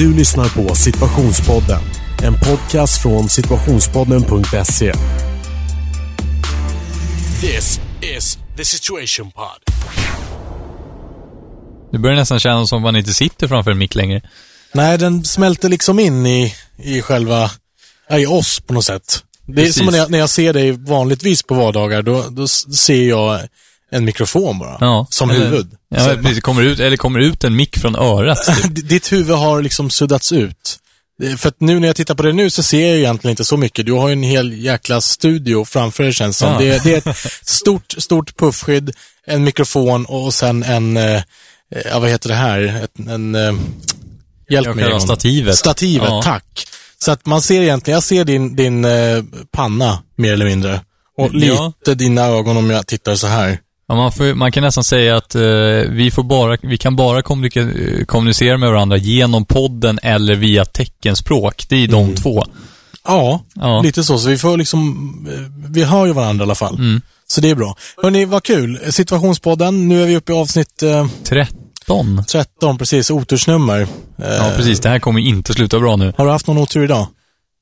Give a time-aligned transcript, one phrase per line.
[0.00, 1.80] Du lyssnar på Situationspodden.
[2.22, 4.92] En podcast från situationspodden.se.
[7.40, 7.80] This
[8.16, 9.74] is the situation pod.
[11.92, 14.22] Det börjar nästan kännas som att man inte sitter framför en mick längre.
[14.72, 17.50] Nej, den smälter liksom in i, i själva,
[18.10, 19.24] i oss på något sätt.
[19.46, 19.76] Det är Precis.
[19.76, 23.40] som när jag, när jag ser dig vanligtvis på vardagar, då, då ser jag
[23.90, 24.76] en mikrofon bara.
[24.80, 25.06] Ja.
[25.10, 25.70] Som eller, huvud.
[25.88, 26.40] Ja, Så- precis.
[26.42, 28.38] Kommer ut, eller kommer ut en mick från örat.
[28.62, 28.88] typ.
[28.88, 30.76] Ditt huvud har liksom suddats ut.
[31.38, 33.44] För att nu när jag tittar på det nu så ser jag ju egentligen inte
[33.44, 33.86] så mycket.
[33.86, 36.52] Du har ju en hel jäkla studio framför dig känns som.
[36.52, 36.58] Ja.
[36.58, 37.16] Det, det är ett
[37.48, 38.90] stort, stort puffskydd,
[39.26, 41.22] en mikrofon och sen en, eh,
[41.90, 42.80] ja vad heter det här?
[42.84, 43.52] Ett, en, eh,
[44.50, 45.00] hjälp Ja, mig.
[45.00, 45.56] stativet.
[45.56, 46.22] Stativet, Ja.
[46.22, 46.66] tack.
[47.04, 49.22] Så att man ser egentligen, jag ser din, din eh,
[49.52, 50.80] panna mer eller mindre.
[51.18, 51.72] Och Ja.
[51.78, 53.58] lite dina ögon om jag tittar så här.
[53.90, 55.40] Ja, man, får, man kan nästan säga att eh,
[55.88, 61.66] vi, får bara, vi kan bara eh, kommunicera med varandra genom podden eller via teckenspråk.
[61.68, 62.16] Det är de Mm.
[62.16, 62.44] två.
[63.04, 63.80] Ja, Ja.
[63.82, 64.18] lite så.
[64.18, 64.88] Så vi får liksom,
[65.32, 66.74] eh, vi hör ju varandra i alla fall.
[66.74, 67.02] Mm.
[67.26, 67.76] Så det är bra.
[68.02, 68.78] Hörni, vad kul.
[68.90, 72.24] Situationspodden, nu är vi uppe i avsnitt eh, 13.
[72.28, 73.80] 13, precis, otursnummer.
[73.80, 73.86] Eh,
[74.18, 74.80] Ja, precis.
[74.80, 76.12] Det här kommer inte sluta bra nu.
[76.16, 77.06] Har du haft någon otur idag?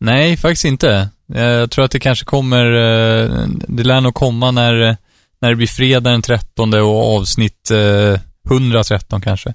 [0.01, 1.09] Nej, faktiskt inte.
[1.35, 4.95] Jag tror att det kanske kommer, eh, det lär nog komma när, eh,
[5.41, 9.55] när det blir fredag den 13 och avsnitt eh, 113 kanske.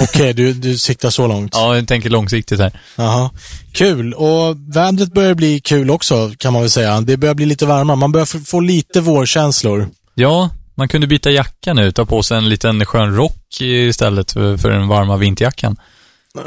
[0.00, 1.52] Okej, du, du siktar så långt?
[1.54, 2.80] Ja, jag tänker långsiktigt här.
[2.96, 3.30] Jaha.
[3.72, 4.14] Kul.
[4.14, 7.00] Och vädret börjar bli kul också, kan man väl säga.
[7.00, 7.96] Det börjar bli lite varmare.
[7.96, 9.88] Man börjar få lite vårkänslor.
[10.14, 14.56] Ja, man kunde byta jacka nu, ta på sig en liten skön rock istället för,
[14.56, 15.76] för den varma vinterjackan.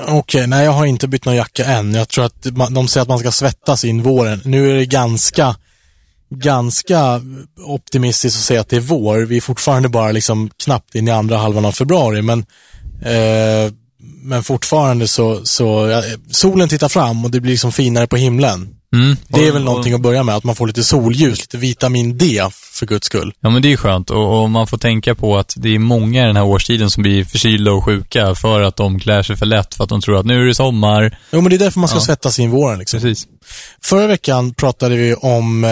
[0.07, 1.93] Okej, nej jag har inte bytt någon jacka än.
[1.93, 4.41] Jag tror att man, de säger att man ska svettas in våren.
[4.43, 5.55] Nu är det ganska,
[6.29, 7.21] ganska
[7.65, 9.17] optimistiskt att säga att det är vår.
[9.17, 12.39] Vi är fortfarande bara liksom knappt in i andra halvan av februari, men
[13.01, 13.73] eh,
[14.21, 18.69] men fortfarande så, så ja, solen tittar fram och det blir liksom finare på himlen.
[18.95, 19.17] Mm.
[19.27, 22.41] Det är väl någonting att börja med, att man får lite solljus, lite vitamin D
[22.73, 23.33] för guds skull.
[23.39, 26.23] Ja, men det är skönt och, och man får tänka på att det är många
[26.23, 29.45] i den här årstiden som blir förkylda och sjuka för att de klär sig för
[29.45, 31.17] lätt, för att de tror att nu är det sommar.
[31.31, 32.01] Jo, men det är därför man ska Ja.
[32.01, 32.99] svettas in våren liksom.
[32.99, 33.27] Precis.
[33.83, 35.69] Förra veckan pratade vi om, eh,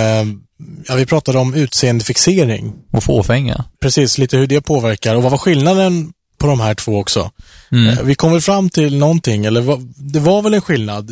[0.87, 2.73] ja vi pratade om utseendefixering.
[2.91, 3.65] Och fåfänga.
[3.81, 7.31] Precis, lite hur det påverkar och vad var skillnaden på de här två också?
[7.71, 7.87] Mm.
[7.87, 11.11] Eh, Vi kom väl fram till någonting, eller vad- det var väl en skillnad?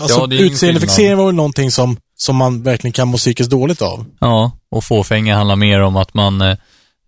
[0.00, 1.18] Alltså, Ja, utseendefixering skillnad.
[1.18, 4.04] var väl någonting som, som man verkligen kan må psykiskt dåligt av.
[4.20, 6.56] Ja, och fåfänga handlar mer om att man, eh,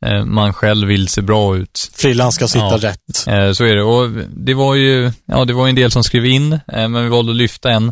[0.07, 1.91] eh, man själv vill se bra ut.
[1.95, 2.89] Frillan ska sitta Ja.
[2.91, 3.27] rätt.
[3.27, 3.83] Eh, så är det.
[3.83, 6.59] Och det var ju, ja det var en del som skrev in, eh,
[6.89, 7.89] men vi valde att lyfta en.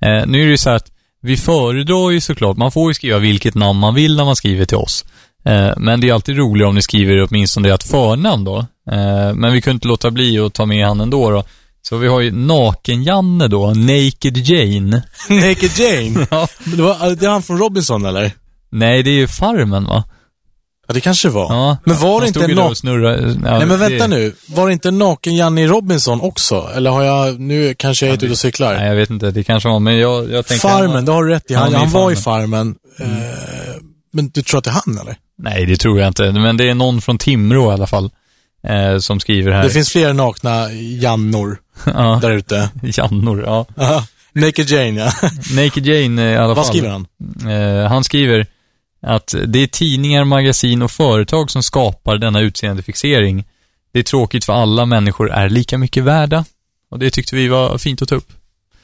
[0.00, 0.90] Eh, nu är det ju så här att
[1.24, 4.64] vi föredrar ju såklart, man får ju skriva vilket namn man vill när man skriver
[4.64, 5.04] till oss.
[5.44, 8.58] Eh, men det är alltid roligare om ni skriver åtminstone ett förnamn då.
[8.90, 11.44] Eh, men vi kunde inte låta bli att ta med han ändå då.
[11.82, 15.02] Så vi har ju Naken-Janne då, Naked Jane.
[15.28, 16.26] Naked Jane.
[16.30, 16.48] Ja.
[16.64, 18.32] Det, var, det är han från Robinson eller?
[18.70, 20.04] Nej, det är ju Farmen va?
[20.86, 21.54] Ja, det kanske var.
[21.54, 21.76] Ja.
[21.84, 23.22] Men var det Han inte stod ju en där na- och snurrade.
[23.44, 26.70] Ja, Nej men vänta det- nu, var det inte naken Janne i Robinson också?
[26.74, 28.74] Eller har jag, nu kanske jag är ute och cyklar.
[28.74, 29.30] Nej, jag vet inte.
[29.30, 30.68] Det kanske var, men jag, jag tänker...
[30.68, 31.54] Farmen, det har du rätt i.
[31.54, 32.74] Han, Han han var i Farmen.
[32.98, 33.18] Farmen.
[33.18, 33.76] Eh,
[34.12, 35.16] men du tror att det är han eller?
[35.38, 36.32] Nej, det tror jag inte.
[36.32, 38.10] Men det är någon från Timrå i alla fall.
[38.68, 39.62] Eh, som skriver här.
[39.62, 42.68] Det finns fler nakna Jannor ja, där ute.
[42.82, 43.66] Jannor, ja.
[44.32, 45.12] Naked Jane ja.
[45.56, 46.54] Naked Jane eh, i alla fall.
[46.56, 47.06] Vad skriver han?
[47.84, 48.46] Eh, han skriver
[49.06, 53.44] att det är tidningar, magasin och företag som skapar denna utseendefixering.
[53.92, 56.44] Det är tråkigt för alla människor är lika mycket värda.
[56.90, 58.32] Och det tyckte vi var fint att ta upp.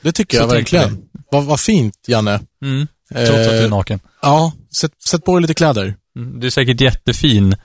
[0.03, 0.99] Det tycker Så jag verkligen.
[1.31, 2.41] Vad vad fint Janne.
[2.65, 2.87] Mm.
[3.15, 4.01] Trots att du är Eh, naken.
[4.23, 5.95] Ja, sätt, sätt på dig lite kläder.
[6.17, 6.41] Mm.
[6.41, 7.57] Du är säkert jättefin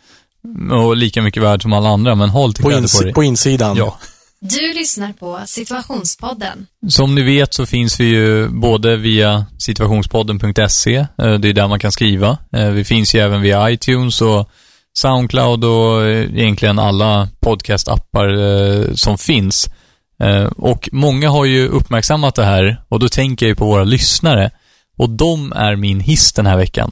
[0.72, 3.13] och lika mycket värd som alla andra, men håll lite På, kläder på dig.
[3.13, 3.77] på insidan.
[3.77, 3.99] Ja.
[4.50, 6.67] Du lyssnar på Situationspodden.
[6.89, 11.79] Som ni vet så finns vi ju både via situationspodden.se, eh, det är där man
[11.79, 12.38] kan skriva.
[12.53, 14.50] Eh, Vi finns ju även via iTunes och
[14.94, 19.69] Soundcloud och eh, egentligen alla podcastappar som finns.
[20.55, 24.52] Och många har ju uppmärksammat det här och då tänker jag ju på våra lyssnare.
[24.97, 26.91] Och de är min hiss den här veckan.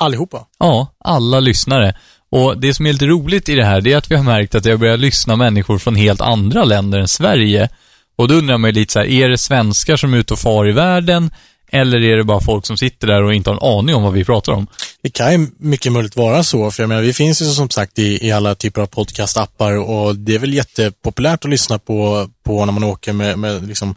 [0.00, 0.46] Allihopa.
[0.58, 1.94] Ja, alla lyssnare.
[2.30, 4.54] Och det som är lite roligt i det här, det är att vi har märkt
[4.54, 7.68] att jag börjar lyssna människor från helt andra länder än Sverige.
[8.16, 10.38] Och då undrar man ju lite så här, är det svenskar som är ute och
[10.38, 11.30] far i världen?
[11.70, 14.12] Eller är det bara folk som sitter där och inte har en aning om vad
[14.12, 14.66] vi pratar om?
[15.02, 17.98] Det kan ju mycket möjligt vara så, för jag menar, vi finns ju som sagt
[17.98, 22.64] i, i alla typer av podcastappar och det är väl jättepopulärt att lyssna på, på
[22.64, 23.94] när man åker med, med liksom,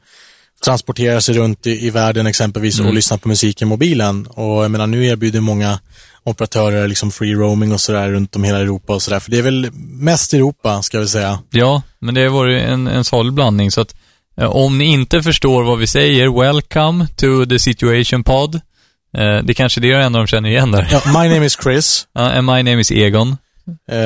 [0.63, 4.27] transportera sig runt i, i världen exempelvis och lyssna på musik i mobilen.
[4.27, 5.79] Och jag menar, nu erbjuder många
[6.25, 9.19] operatörer liksom free roaming och sådär runt om hela Europa och sådär.
[9.19, 9.69] För det är väl
[9.99, 11.39] mest Europa, ska vi säga.
[11.49, 13.95] Ja, men det har varit en, en salig blandning så att
[14.37, 18.55] Eh, Om ni inte förstår vad vi säger, welcome to the situation pod.
[19.17, 20.87] Eh, Det kanske är det en av dem känner igen där.
[20.91, 22.07] Ja, my name is Chris.
[22.13, 23.37] Ja, and my name is Egon.
[23.91, 23.97] Eh,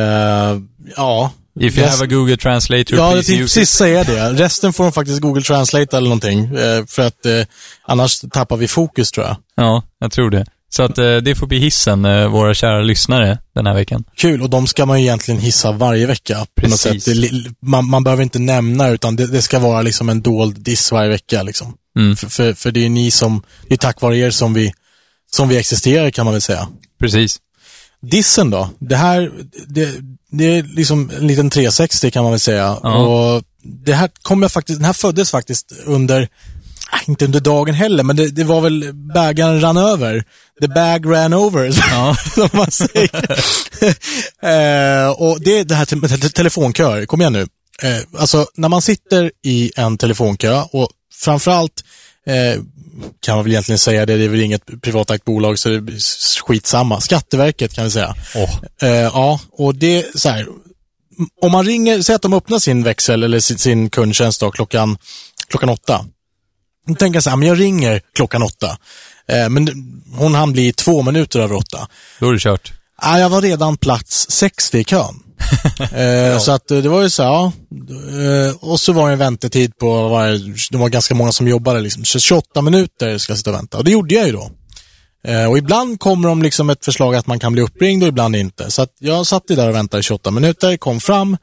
[0.98, 1.32] ja.
[1.60, 1.92] If you Yes.
[2.00, 3.40] have a Google translator, Ja, please use it.
[3.42, 4.30] precis säga det.
[4.44, 6.40] Resten får de faktiskt Google Translate eller någonting.
[6.40, 7.32] Eh, för att eh,
[7.88, 9.36] annars tappar vi fokus tror jag.
[9.56, 10.46] Ja, jag tror det.
[10.70, 14.04] Så att eh, det får bli hissen, eh, våra kära lyssnare, den här veckan.
[14.18, 16.46] Kul, och de ska man ju egentligen hissa varje vecka.
[16.62, 17.08] Precis.
[17.62, 21.10] Man, man behöver inte nämna utan det, det ska vara liksom en dold diss varje
[21.10, 21.44] vecka.
[21.44, 21.74] Liksom.
[21.98, 24.74] Mm, För, för, för det är ni som, det är tack vare er som vi,
[25.32, 26.68] som vi existerar kan man väl säga.
[27.00, 27.40] precis.
[28.02, 28.70] Dissen då?
[28.80, 29.32] Det här,
[29.68, 29.90] det,
[30.32, 32.78] det är liksom en liten 360 kan man väl säga.
[32.84, 32.96] Ja.
[32.98, 36.28] Och det här kom jag faktiskt, den här föddes faktiskt under,
[37.08, 40.24] inte under dagen heller, men det, det var väl bägaren rann över.
[40.62, 42.16] The bag ran over, Ja.
[42.36, 43.40] som man säger.
[44.42, 47.48] eh, och det är det här te- med te- telefonköer, kom igen nu.
[47.82, 51.84] Eh, alltså, när man sitter i en telefonkö och framförallt
[52.28, 52.62] eh,
[53.22, 56.42] kan man väl egentligen säga det, det är väl inget privatägt bolag så det är
[56.48, 57.02] skitsamma.
[57.02, 58.16] Skatteverket kan vi säga.
[58.36, 60.48] Åh, Eh, ja, och det är så här.
[61.42, 64.98] Om man ringer, säg att de öppnar sin växel eller sin, sin kundtjänst då, klockan,
[65.48, 66.06] klockan åtta.
[66.98, 68.78] Tänker så här, men jag ringer klockan åtta.
[69.28, 69.68] Eh, men
[70.18, 71.88] hon hann bli två minuter över åtta.
[72.20, 72.74] då är det kört.
[72.98, 75.22] Ah, jag var redan plats 60 i kön.
[75.80, 77.52] eh, Så att eh, det var ju så här, ja.
[78.48, 80.38] Eh, och så var det en väntetid på, var det,
[80.72, 82.06] det var ganska många som jobbade, liksom.
[82.06, 83.78] 28 minuter ska jag sitta och vänta.
[83.78, 84.50] Och det gjorde jag ju då.
[85.28, 88.36] Eh, och ibland kommer de liksom ett förslag att man kan bli uppringd och ibland
[88.36, 88.72] inte.
[88.72, 91.38] Så att jag satt ju där och väntade i 28 minuter, kom fram.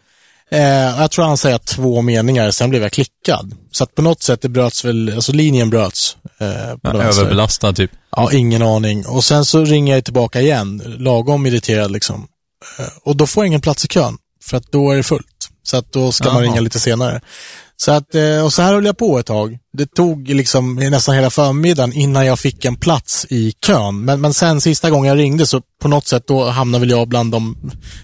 [0.53, 3.55] Eh, jag tror han säger två meningar, sen blev jag klickad.
[3.71, 6.17] Så att på något sätt det bröts väl, alltså linjen bröts.
[6.41, 6.47] Eh,
[6.93, 7.23] vänster.
[7.23, 7.91] Överbelastad typ.
[8.17, 9.07] Ja, ingen aning.
[9.07, 12.27] Och sen så ringer jag tillbaka igen, lagom irriterad liksom.
[12.79, 15.49] Eh, Och då får jag ingen plats i kön, för att då är det fullt.
[15.63, 16.43] Så att då ska man Jaha.
[16.43, 17.21] ringa lite senare.
[17.85, 19.59] Så att, eh, och så här höll jag på ett tag.
[19.73, 24.05] Det tog liksom nästan hela förmiddagen innan jag fick en plats i kön.
[24.05, 27.09] Men, men sen sista gången jag ringde så på något sätt då hamnade väl jag
[27.09, 27.57] bland de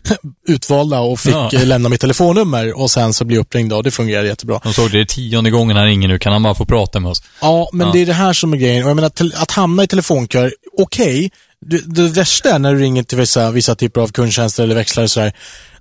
[0.48, 1.50] utvalda och fick Ja.
[1.54, 4.60] eh, lämna mitt telefonnummer och sen så bli uppringd och det fungerade jättebra.
[4.64, 7.00] De såg det, det är tionde gången han ringer nu, kan han bara få prata
[7.00, 7.22] med oss?
[7.40, 7.92] Ja, men Ja.
[7.92, 8.84] det är det här som är grejen.
[8.84, 11.30] Och jag menar, att hamna i telefonkör, okej.
[11.66, 15.04] Det, det värsta är när du ringer till vissa, vissa typer av kundtjänster eller växlar
[15.04, 15.32] och sådär.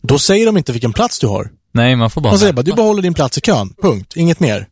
[0.02, 1.50] Då säger de inte vilken plats du har.
[1.72, 2.34] Nej, man får bara...
[2.34, 3.74] De säger bara, du behåller din plats i kön.
[3.82, 4.14] Punkt.
[4.16, 4.68] Inget mer.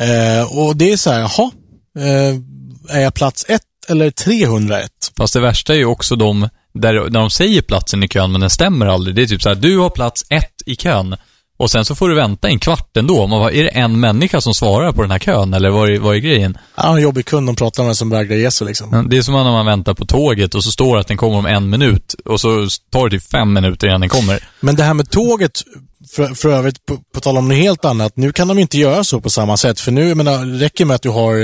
[0.00, 1.50] Eh, och det är så här, jaha.
[1.98, 4.90] Eh, är jag plats ett eller 301?
[5.16, 8.40] Fast det värsta är ju också de, där, när de säger platsen i kön, men
[8.40, 9.16] den stämmer aldrig.
[9.16, 11.16] Det är typ så här, du har plats ett i kön.
[11.56, 13.26] Och sen så får du vänta en kvart ändå.
[13.26, 15.98] Man bara, är det en människa som svarar på den här kön, eller vad är,
[15.98, 16.58] vad är grejen?
[16.76, 19.08] Ja, en jobbig kund, de pratar om en som vägrar ge sig liksom.
[19.10, 21.36] Det är som när man väntar på tåget och så står det att den kommer
[21.36, 24.48] om en minut och så tar det typ fem minuter innan den kommer.
[24.60, 25.62] Men det här med tåget,
[26.12, 29.04] för, för övrigt, på, på tal om något helt annat, nu kan de inte göra
[29.04, 29.80] så på samma sätt.
[29.80, 31.34] För nu, jag menar, räcker med att du har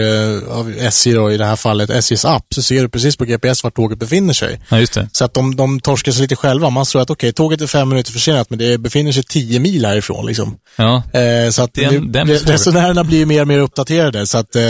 [0.80, 3.64] eh, SJ då, i det här fallet, SJs app, så ser du precis på GPS
[3.64, 4.60] vart tåget befinner sig.
[4.68, 5.08] Ja, just det.
[5.12, 6.70] Så att de, de torskar sig lite själva.
[6.70, 9.86] Man tror att okej, tåget är fem minuter försenat, men det befinner sig tio mil
[9.86, 10.26] härifrån.
[10.26, 10.56] Liksom.
[10.76, 14.26] Ja, Eh, så att Den- nu, den resenärerna blir mer och mer uppdaterade.
[14.26, 14.62] Så att, eh,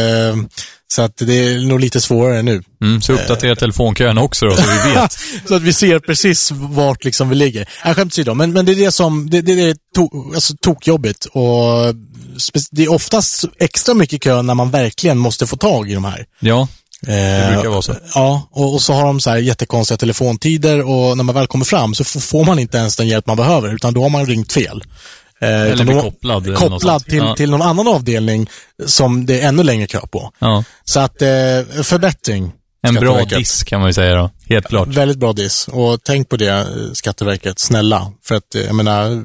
[0.93, 2.63] så att det är nog lite svårare nu.
[2.83, 5.13] mm, så uppdatera telefonkön också då, så vi vet.
[5.49, 7.69] så att vi ser precis vart liksom vi ligger.
[7.85, 11.25] Nej, skämt åsido, men, men det är det som, det, det, är to, alltså, tokjobbigt
[11.25, 11.95] och
[12.71, 16.27] det är oftast extra mycket kö när man verkligen måste få tag i de här.
[16.41, 16.69] Ja,
[17.01, 17.95] Det brukar vara så.
[18.15, 21.65] Ja, och, och så har de så här jättekonstiga telefontider och när man väl kommer
[21.65, 24.53] fram så får man inte ens den hjälp man behöver utan då har man ringt
[24.53, 24.85] fel.
[25.41, 26.57] Eh, eller då- kopplad.
[26.57, 27.37] kopplad till, ja.
[27.37, 28.51] till någon annan avdelning
[28.87, 30.33] som det är ännu längre kö på.
[30.39, 30.65] Ja.
[30.85, 31.29] Så att, eh,
[31.83, 32.53] förbättring.
[32.83, 34.89] En bra diss kan man ju säga då, helt klart.
[34.89, 35.69] Väldigt bra diss.
[35.69, 38.13] Och tänk på det, Skatteverket, snälla.
[38.25, 39.23] För att, eh, jag menar,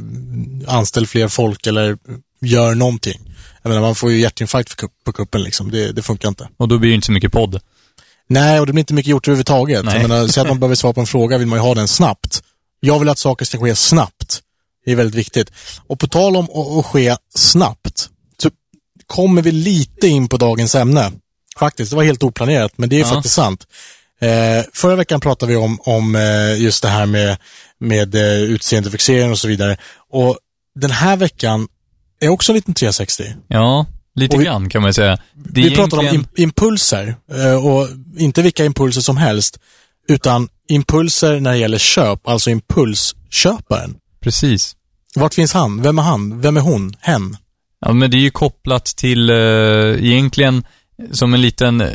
[0.67, 1.97] anställ fler folk eller
[2.41, 3.19] gör någonting.
[3.61, 5.71] Jag menar, man får ju hjärtinfarkt på kuppen liksom.
[5.71, 6.47] Det, det funkar inte.
[6.57, 7.61] Och då blir det inte så mycket podd.
[8.27, 9.85] Nej, och det blir inte mycket gjort överhuvudtaget.
[9.85, 10.01] Nej.
[10.01, 11.87] Jag menar, säg att man behöver svara på en fråga vill man ju ha den
[11.87, 12.43] snabbt.
[12.79, 14.41] Jag vill att saker ska ske snabbt.
[14.85, 15.51] Det är väldigt viktigt.
[15.87, 16.45] Och på tal om
[16.79, 18.09] att, ske snabbt,
[18.41, 18.49] så
[19.07, 21.11] kommer vi lite in på dagens ämne.
[21.59, 23.05] Faktiskt, det var helt oplanerat, men det är Ja.
[23.07, 23.67] faktiskt sant.
[24.21, 27.37] Eh, förra veckan pratade vi om, om eh, just det här med,
[27.79, 29.77] med eh, utseendefixering och så vidare.
[30.11, 30.37] Och
[30.79, 31.67] den här veckan
[32.21, 33.23] är också en liten 360.
[33.47, 35.17] Ja, lite Och vi- grann kan man säga.
[35.33, 37.87] Det Vi pratar om egentligen- im- impulser eh, och
[38.17, 39.59] inte vilka impulser som helst,
[40.07, 43.95] utan impulser när det gäller köp, alltså impulsköparen.
[44.25, 44.75] Precis.
[45.15, 45.81] Vart finns han?
[45.81, 46.41] Vem är han?
[46.41, 46.95] Vem är hon?
[46.99, 47.37] Hen?
[47.85, 49.35] Ja, men det är ju kopplat till, eh,
[50.05, 50.63] egentligen,
[51.11, 51.89] som en liten eh,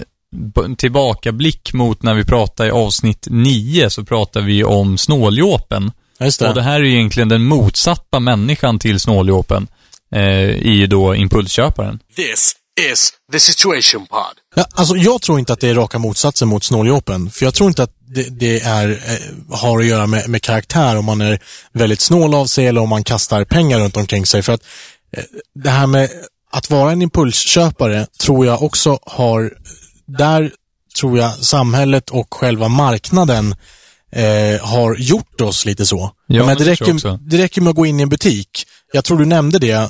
[0.78, 5.92] tillbakablick mot när vi pratade i avsnitt 9, så pratar vi om snåljåpen.
[6.20, 9.68] Just Och det här är ju egentligen den motsatta människan till snåljåpen.
[10.14, 11.98] eh, ju då impulsköparen.
[12.16, 12.56] This
[12.92, 14.34] is the situation pod.
[14.54, 17.30] Ja, alltså jag tror inte att det är raka motsatsen mot snåljåpen.
[17.30, 20.96] För jag tror inte att det, det är, eh, har att göra med, med karaktär
[20.96, 21.38] om man är
[21.72, 24.42] väldigt snål av sig eller om man kastar pengar runt omkring sig.
[24.42, 24.62] För att
[25.16, 26.10] eh, det här med
[26.52, 29.52] att vara en impulsköpare tror jag också har,
[30.06, 30.52] där
[31.00, 33.54] tror jag samhället och själva marknaden
[34.12, 36.10] eh, har gjort oss lite så.
[36.26, 38.66] Ja, men det räcker, det räcker med att gå in i en butik.
[38.92, 39.88] Jag tror du nämnde det eh,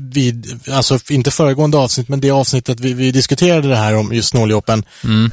[0.00, 4.28] vid, alltså inte föregående avsnitt, men det avsnittet vi, vi diskuterade det här om just
[4.28, 4.84] snåljåpen,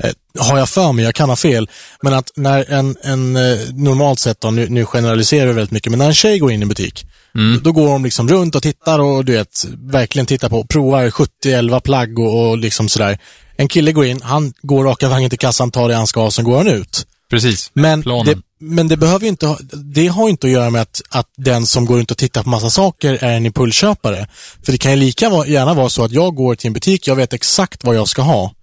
[0.03, 1.69] eh, har jag för mig, jag kan ha fel,
[2.01, 5.91] men att när en, en eh, normalt sett då, nu, nu generaliserar vi väldigt mycket,
[5.91, 8.63] men när en tjej går in i butik, då, då går de liksom runt och
[8.63, 13.17] tittar och du vet, verkligen tittar på, provar 70-11 plagg och, och liksom sådär.
[13.57, 16.33] En kille går in, han går raka vägen till kassan, tar det han ska och
[16.33, 17.05] sen går han ut.
[17.29, 17.71] Precis.
[17.73, 18.25] Men Planen.
[18.25, 21.27] det, men det behöver ju inte ha, det har inte att göra med att, att
[21.37, 24.27] den som går runt och tittar på massa saker är en impulsköpare.
[24.63, 27.15] För det kan ju lika gärna vara så att jag går till en butik, jag
[27.15, 28.53] vet exakt vad jag ska ha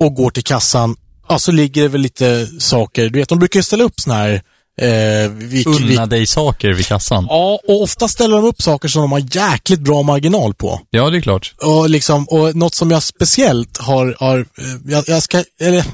[0.00, 0.96] och går till kassan,
[1.28, 4.16] ja så ligger det väl lite saker, du vet de brukar ju ställa upp såna
[4.16, 4.42] här
[4.80, 7.26] eh, vi, Unna dig saker vid kassan.
[7.28, 10.80] Ja, och ofta ställer de upp saker som de har jäkligt bra marginal på.
[10.90, 11.54] Ja, det är klart.
[11.62, 15.84] Och, liksom, och något som jag speciellt har, har eh, jag, jag ska, eller,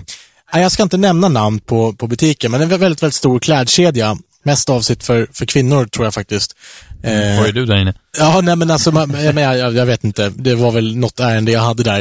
[0.52, 4.17] jag ska inte nämna namn på, på butiken, men en väldigt, väldigt stor klädkedja.
[4.43, 6.57] Mest avsett för, för kvinnor tror jag faktiskt.
[7.02, 7.95] Eh, Vad är du där inne?
[8.19, 10.33] Ja, nej men alltså, man, jag, jag, jag vet inte.
[10.37, 12.00] Det var väl något ärende jag hade där.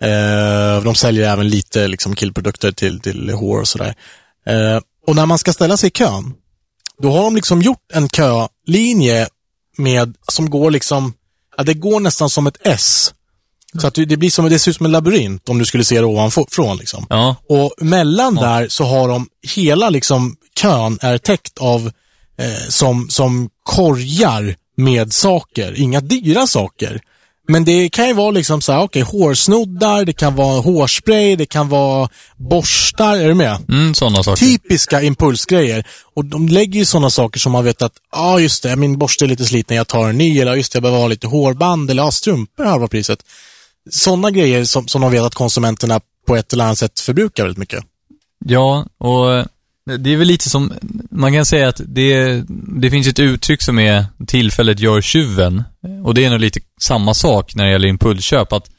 [0.00, 3.94] Eh, de säljer även lite liksom, killprodukter till, till hår och sådär.
[4.46, 6.34] Eh, och när man ska ställa sig i kön,
[7.02, 9.28] då har de liksom gjort en kölinje
[9.78, 11.14] med, som går liksom,
[11.56, 13.14] ja, det går nästan som ett S.
[13.80, 16.00] Så att det blir som, det ser ut som en labyrint om du skulle se
[16.00, 17.06] det ovanifrån liksom.
[17.10, 17.36] Ja.
[17.48, 21.90] Och mellan där så har de, hela liksom kön är täckt av
[22.38, 27.00] eh, som, som korgar med saker, inga dyra saker.
[27.48, 31.46] Men det kan ju vara liksom så här, okej, hårsnoddar, det kan vara hårspray, det
[31.46, 33.58] kan vara borstar, är du med?
[33.68, 34.46] Mm, sådana saker.
[34.46, 35.86] Typiska impulsgrejer.
[36.14, 38.98] Och de lägger ju sådana saker som man vet att, ja ah, just det, min
[38.98, 41.26] borste är lite sliten, jag tar en ny, eller just det, jag behöver ha lite
[41.26, 43.18] hårband, eller ja, strumpor halva priset.
[43.90, 47.58] Sådana grejer som, som de vet att konsumenterna på ett eller annat sätt förbrukar väldigt
[47.58, 47.84] mycket.
[48.44, 49.46] Ja, och eh,
[49.98, 50.72] det är väl lite som,
[51.10, 52.42] man kan säga att det,
[52.80, 55.62] det finns ett uttryck som är tillfället gör tjuven.
[56.04, 58.52] Och det är nog lite samma sak när det gäller impulsköp.
[58.52, 58.70] Att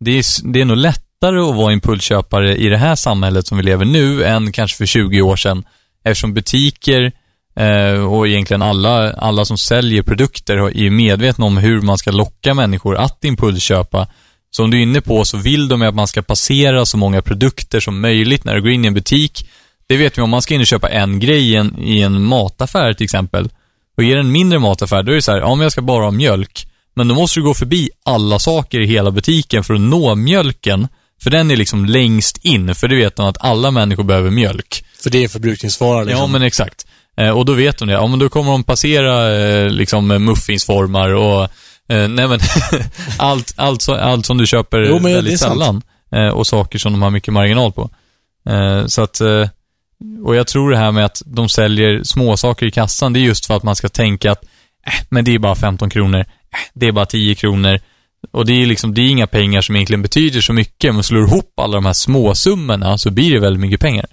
[0.00, 3.62] det, är, det är nog lättare att vara impulsköpare i det här samhället som vi
[3.64, 5.64] lever nu än kanske för 20 år sedan.
[6.04, 7.12] Eftersom butiker
[7.56, 12.54] eh, och egentligen alla, alla som säljer produkter är medvetna om hur man ska locka
[12.54, 14.08] människor att impulsköpa.
[14.56, 17.22] Så om du är inne på så vill de att man ska passera så många
[17.22, 19.48] produkter som möjligt när du går in i en butik.
[19.86, 22.22] Det vet vi om man ska in och köpa en grej i en, i en
[22.22, 23.48] mataffär till exempel.
[23.96, 25.82] Och är det en mindre mataffär, då är det så här, ja men jag ska
[25.82, 26.68] bara ha mjölk.
[26.94, 30.88] Men då måste du gå förbi alla saker i hela butiken för att nå mjölken.
[31.22, 34.84] För den är liksom längst in, för det vet de att alla människor behöver mjölk.
[35.02, 36.20] För det är förbrukningsvara liksom.
[36.20, 36.86] Ja, men exakt.
[37.16, 37.94] Eh, och då vet de det.
[37.94, 41.48] Ja, men då kommer de passera eh, liksom muffinsformar och
[41.88, 42.40] eh, nej men
[43.18, 45.82] allt, allt, allt som du köper Jo, väldigt sällan.
[46.12, 47.90] Eh, och saker som de har mycket marginal på.
[48.48, 49.48] Eh, så att, eh,
[50.24, 53.46] och jag tror det här med att de säljer småsaker i kassan, det är just
[53.46, 54.44] för att man ska tänka att,
[54.86, 56.26] äh, men det är bara 15 kronor, äh,
[56.74, 57.80] det är bara 10 kronor.
[58.32, 61.22] Och det är liksom, det är inga pengar som egentligen betyder så mycket, men slår
[61.22, 64.06] ihop alla de här småsummorna så blir det väldigt mycket pengar.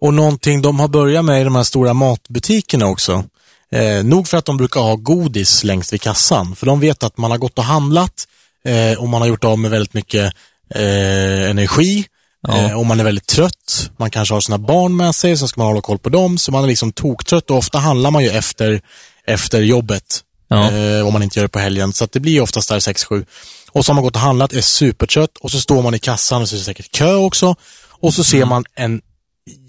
[0.00, 3.24] Och någonting de har börjat med i de här stora matbutikerna också.
[3.72, 6.56] Eh, nog för att de brukar ha godis längst vid kassan.
[6.56, 8.28] För de vet att man har gått och handlat
[8.64, 10.34] eh, och man har gjort av med väldigt mycket
[10.74, 12.06] eh, energi.
[12.48, 12.58] Ja.
[12.58, 13.90] Eh, och man är väldigt trött.
[13.96, 16.38] Man kanske har sina barn med sig, så ska man hålla koll på dem.
[16.38, 18.80] Så man är liksom toktrött och ofta handlar man ju efter,
[19.26, 20.22] efter jobbet.
[20.48, 20.70] Ja.
[20.70, 21.92] Eh, om man inte gör det på helgen.
[21.92, 23.24] Så det blir ju oftast där 6-7.
[23.72, 26.42] Och så har man gått och handlat, är supertrött och så står man i kassan
[26.42, 27.56] och så är det säkert kö också.
[28.00, 29.00] Och så ser man en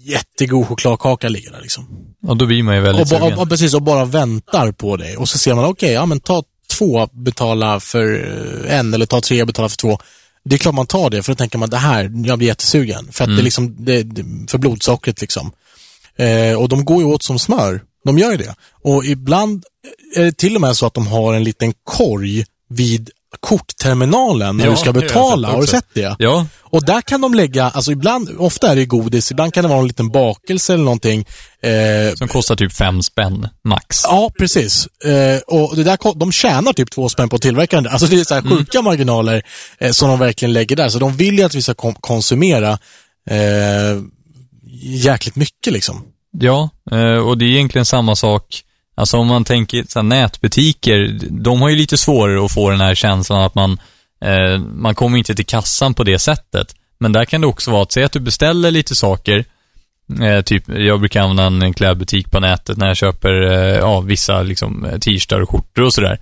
[0.00, 1.86] jättegod chokladkaka ligga där liksom.
[2.26, 3.38] Och då blir man ju Och, väldigt ba, sugen.
[3.38, 5.16] och, precis, och bara väntar på dig.
[5.16, 8.04] Och så ser man, okej, ja men ta två, betala för
[8.66, 9.98] eh, en eller ta tre och betala för två.
[10.44, 13.08] Det är klart man tar det, för då tänker man det här, jag blir jättesugen.
[13.12, 15.52] För att det är liksom, det, det, för blodsockret liksom.
[16.16, 17.80] Eh, och de går ju åt som smör.
[18.04, 18.54] De gör ju det.
[18.82, 19.64] Och ibland
[20.16, 24.64] är det till och med så att de har en liten korg vid kortterminalen när
[24.64, 25.48] Ja, du ska betala.
[25.48, 26.16] Har du sett det?
[26.18, 29.68] Ja, Och där kan de lägga, alltså ibland, ofta är det godis, ibland kan det
[29.68, 31.24] vara en liten bakelse eller någonting.
[31.62, 34.00] Eh, som kostar typ fem spänn, max.
[34.04, 34.86] Ja, precis.
[35.04, 37.90] Eh, och det där, de tjänar typ två spänn på att tillverka den där.
[37.90, 39.42] Alltså det är så här sjuka marginaler
[39.78, 40.88] eh, som de verkligen lägger där.
[40.88, 42.78] Så de vill ju att vi ska kom- konsumera
[43.30, 43.98] eh,
[44.82, 46.02] jäkligt mycket liksom.
[46.38, 48.62] Ja, eh, och det är egentligen samma sak.
[48.98, 52.80] Alltså om man tänker så här, nätbutiker, de har ju lite svårare att få den
[52.80, 53.80] här känslan att man,
[54.24, 56.74] eh, man kommer inte till kassan på det sättet.
[57.00, 59.44] Men där kan det också vara att, säga att du beställer lite saker,
[60.22, 64.42] eh, typ, jag brukar använda en klädbutik på nätet när jag köper, eh, ja, vissa
[64.42, 66.20] liksom eh, t-shirtar och skjortor och sådär.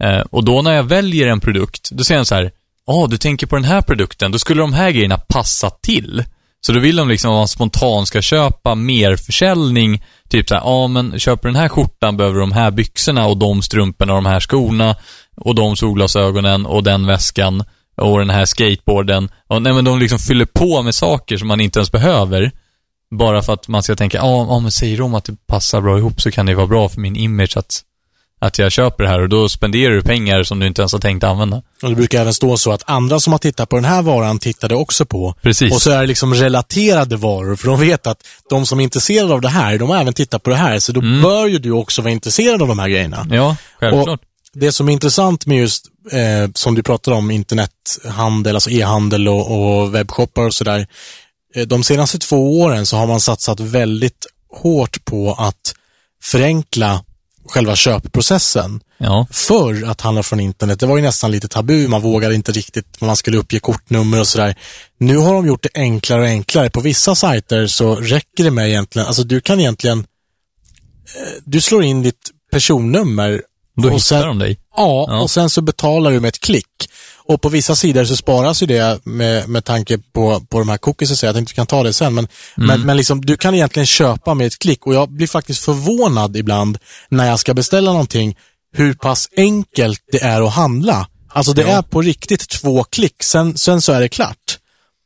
[0.00, 2.50] Eh, och då när jag väljer en produkt, då säger den så här,
[2.86, 6.24] ja, du tänker på den här produkten, då skulle de här grejerna passa till.
[6.66, 10.04] Så då vill de liksom att man spontant ska köpa mer försäljning.
[10.28, 14.12] Typ såhär, ja men köper den här skjortan behöver de här byxorna och de strumporna
[14.12, 14.96] och de här skorna
[15.36, 17.64] och de solglasögonen och den väskan
[17.96, 19.28] och den här skateboarden.
[19.48, 22.50] Och, nej men de liksom fyller på med saker som man inte ens behöver.
[23.10, 25.98] Bara för att man ska tänka, ja, ja men säger de att det passar bra
[25.98, 27.82] ihop så kan det vara bra för min image att
[28.42, 30.98] att jag köper det här och då spenderar du pengar som du inte ens har
[30.98, 31.62] tänkt använda.
[31.82, 34.38] Och det brukar även stå så att andra som har tittat på den här varan
[34.38, 35.34] tittade också på.
[35.42, 35.72] Precis.
[35.74, 38.18] Och så är det liksom relaterade varor, för de vet att
[38.50, 40.92] de som är intresserade av det här, de har även tittat på det här, så
[40.92, 41.22] då Mm.
[41.22, 43.26] bör ju du också vara intresserad av de här grejerna.
[43.30, 44.20] Ja, självklart.
[44.54, 49.80] Det som är intressant med just, eh, som du pratar om, internethandel, alltså e-handel och,
[49.80, 50.86] och webbshoppar och sådär.
[51.54, 54.26] Eh, de senaste två åren så har man satsat väldigt
[54.62, 55.74] hårt på att
[56.22, 57.04] förenkla
[57.46, 58.80] själva köpprocessen.
[58.98, 62.52] Ja, Förr att handla från internet, det var ju nästan lite tabu, man vågade inte
[62.52, 64.54] riktigt, man skulle uppge kortnummer och sådär.
[64.98, 66.70] Nu har de gjort det enklare och enklare.
[66.70, 70.04] På vissa sajter så räcker det med egentligen, alltså du kan egentligen, eh,
[71.44, 73.42] du slår in ditt personnummer
[73.76, 74.58] då och hittar sen, de dig.
[74.76, 75.20] Ja, Ja.
[75.20, 76.66] och sen så betalar du med ett klick.
[77.32, 80.78] Och på vissa sidor så sparas ju det med, med tanke på, på de här
[80.78, 83.54] cookies, så jag tänkte vi kan ta det sen, men, men, men liksom, du kan
[83.54, 87.92] egentligen köpa med ett klick och jag blir faktiskt förvånad ibland när jag ska beställa
[87.92, 88.36] någonting,
[88.76, 91.06] hur pass enkelt det är att handla.
[91.32, 91.68] Alltså det Ja.
[91.78, 94.58] är på riktigt två klick, sen, sen så är det klart.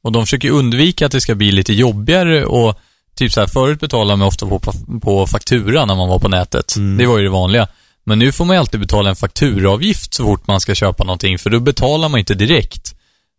[0.05, 2.79] Och de försöker undvika att det ska bli lite jobbigare och
[3.17, 4.61] typ så här, förut betalade man ofta på,
[5.03, 6.75] på faktura när man var på nätet.
[6.99, 7.69] Det var ju det vanliga.
[8.07, 11.39] Men nu får man ju alltid betala en fakturaavgift så fort man ska köpa någonting,
[11.39, 12.95] för då betalar man inte direkt.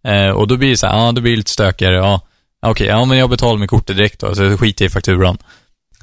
[0.08, 2.22] Eh, och då blir det så här, ja, då blir det lite stökigare, ja.
[2.66, 5.38] Okej, ja men jag betalar med kortet direkt då, så jag skiter i fakturan.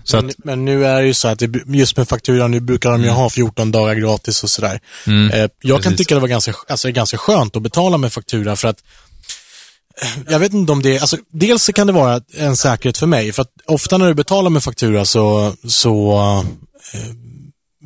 [0.05, 2.61] Så men, att, men nu är det ju så att det, just med fakturan, nu
[2.61, 4.81] brukar de ju ha 14 dagar gratis och sådär.
[5.07, 5.98] mm, Eh, jag kan precis.
[5.98, 8.79] tycka det var ganska, alltså, ganska skönt att betala med faktura för att
[10.29, 13.33] jag vet inte om det, alltså dels så kan det vara en säkerhet för mig,
[13.33, 16.14] för att ofta när du betalar med faktura så, så
[16.94, 17.00] eh,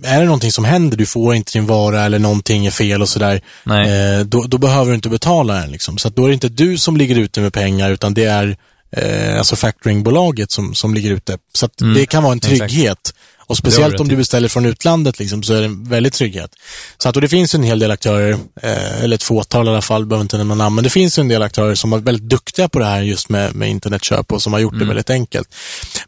[0.03, 3.09] är det någonting som händer, du får inte din vara eller någonting är fel och
[3.09, 5.99] sådär, eh, då, då behöver du inte betala den liksom.
[5.99, 8.57] Så då är det inte du som ligger ute med pengar, utan det är
[8.97, 11.39] eh, alltså factoringbolaget som, som ligger ute.
[11.55, 12.59] Så Mm, det kan vara en exakt.
[12.59, 13.15] trygghet.
[13.39, 16.13] Och Det har speciellt om du beställer från utlandet liksom, så är det en väldigt
[16.15, 16.51] trygghet.
[16.99, 18.33] Så att, och det finns en hel del aktörer,
[18.63, 21.29] eh, eller ett fåtal i alla fall, behöver inte nämna namn, men det finns en
[21.29, 24.53] del aktörer som är väldigt duktiga på det här just med, med internetköp och som
[24.53, 24.81] har gjort Mm.
[24.89, 25.49] det väldigt enkelt.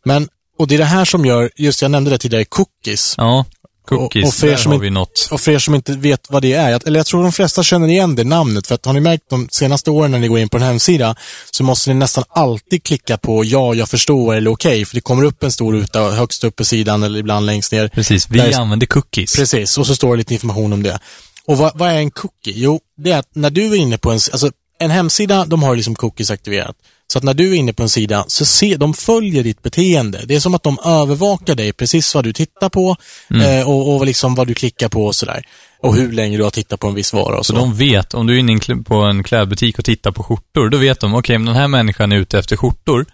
[0.05, 3.14] Men, och det är det här som gör, just jag nämnde det tidigare, cookies.
[3.16, 3.44] Ja,
[3.88, 5.28] cookies, och- och för där som har inte- vi något.
[5.30, 7.88] Och för er som inte vet vad det är, eller jag tror de flesta känner
[7.88, 10.48] igen det namnet, för att har ni märkt de senaste åren när ni går in
[10.48, 11.14] på en hemsida,
[11.50, 15.24] så måste ni nästan alltid klicka på ja, jag förstår eller okej, för det kommer
[15.24, 17.88] upp en stor ruta högst upp på sidan eller ibland längst ner.
[17.88, 19.36] Precis, vi Där är- använder cookies.
[19.36, 20.98] Precis, och så står det lite information om det.
[21.46, 22.52] Och vad, vad är en cookie?
[22.56, 25.76] Jo, det är att när du är inne på en, alltså en hemsida, de har
[25.76, 26.76] liksom cookies aktiverat.
[27.12, 30.20] Så att när du är inne på en sida så ser de följer ditt beteende.
[30.24, 32.96] Det är som att de övervakar dig, precis vad du tittar på
[33.30, 33.60] Mm.
[33.60, 35.42] eh, och, och liksom vad du klickar på och sådär.
[35.82, 37.52] Och hur länge du har tittat på en viss vara och så.
[37.52, 40.78] Så de vet, om du är inne på en klädbutik och tittar på skjortor, då
[40.78, 43.06] vet de, okej, men den här människan är ute efter skjortor.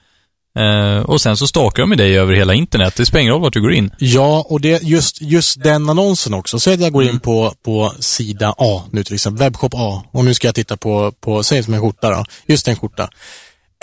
[0.58, 2.94] Eh, och sen så stakar de med dig över hela internet.
[2.96, 3.90] Det spelar ingen roll vart du går in.
[3.98, 6.58] Ja, och det, just, just den annonsen också.
[6.60, 7.14] Säg att jag går Mm.
[7.14, 10.02] in på, på sida A nu till exempel, webbshop A.
[10.12, 12.24] Och nu ska jag titta på, på säg som en skjorta då.
[12.46, 13.08] Just en skjorta.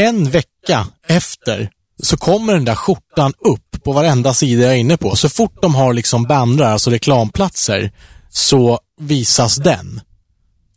[0.02, 1.70] En vecka efter
[2.04, 5.16] så kommer den där skjortan upp på varenda sida jag är inne på.
[5.16, 7.92] Så fort de har liksom bannrar, alltså reklamplatser,
[8.30, 10.02] så visas den.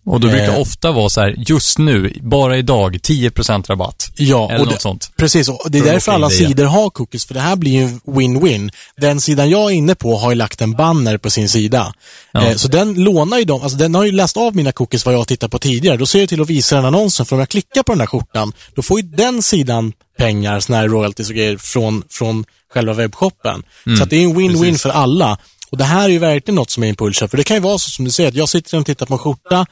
[0.06, 0.60] Och då brukar Eh.
[0.60, 4.10] ofta vara så här, just nu, bara idag, 10% rabatt.
[4.16, 5.10] Ja, Eller och något det, sånt.
[5.16, 5.48] precis.
[5.48, 8.70] Och det är därför alla sidor har cookies, för det här blir ju win-win.
[8.96, 11.92] Den sidan jag är inne på har ju lagt en banner på sin sida.
[12.32, 12.46] Ja.
[12.46, 15.14] Eh, så den lånar ju dem, alltså den har ju läst av mina cookies vad
[15.14, 15.96] jag har tittat på tidigare.
[15.96, 18.06] Då ser jag till att visa den annonsen, för om jag klickar på den här
[18.06, 22.92] skjortan, då får ju den sidan pengar, såna här royalties och grejer från, från själva
[22.92, 23.62] webbshoppen.
[23.98, 24.78] Så att det är en win-win Mm.
[24.78, 25.38] För alla.
[25.70, 27.78] Och det här är ju verkligen något som är impulsköp, för det kan ju vara
[27.78, 29.66] så som du säger, att jag sitter och tittar på en skjorta,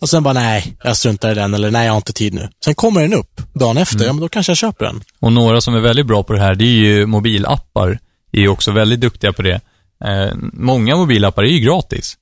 [0.00, 2.48] och sen bara nej, jag struntar i den, eller nej, jag har inte tid nu.
[2.64, 4.06] Sen kommer den upp dagen efter, Mm.
[4.06, 5.02] ja men då kanske jag köper den.
[5.20, 7.98] Och några som är väldigt bra på det här, det är ju mobilappar.
[8.32, 9.60] Är ju också väldigt duktiga på det.
[10.04, 12.16] Eh, många mobilappar är ju gratis.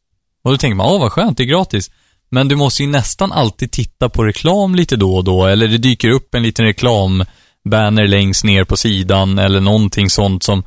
[0.45, 1.91] Och då tänker man, åh vad skönt, det är gratis.
[2.31, 5.79] Men du måste ju nästan alltid titta på reklam lite då och då, eller det
[5.79, 10.63] dyker upp en liten reklambanner längst ner på sidan, eller någonting sånt som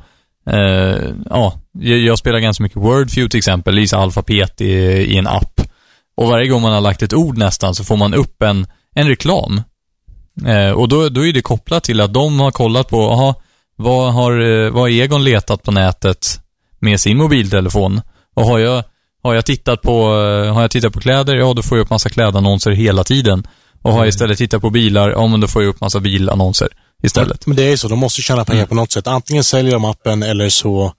[0.50, 5.60] Eh, ja, jag, spelar ganska mycket Wordfeud till exempel, Lisa alfabet i, i en app.
[6.16, 9.08] Och varje gång man har lagt ett ord nästan så får man upp en, en
[9.08, 9.62] reklam.
[10.46, 13.34] Eh, och då, då är det kopplat till att de har kollat på, aha,
[13.76, 16.40] vad har, eh, vad har Egon letat på nätet
[16.78, 18.00] med sin mobiltelefon?
[18.34, 18.84] Och har jag,
[19.22, 21.90] har jag tittat på, eh, har jag tittat på kläder, ja då får jag upp
[21.90, 23.46] massa klädannonser hela tiden.
[23.82, 26.68] Och har jag istället tittat på bilar, ja men då får jag upp massa bilannonser
[27.02, 27.46] istället.
[27.46, 28.68] Men det är ju så, de måste tjäna pengar Mm.
[28.68, 29.06] på något sätt.
[29.06, 30.92] Antingen säljer de appen eller så,